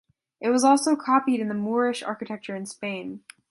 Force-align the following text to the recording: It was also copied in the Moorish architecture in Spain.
It 0.39 0.49
was 0.49 0.63
also 0.63 0.95
copied 0.95 1.41
in 1.41 1.47
the 1.47 1.53
Moorish 1.53 2.01
architecture 2.01 2.55
in 2.55 2.65
Spain. 2.65 3.23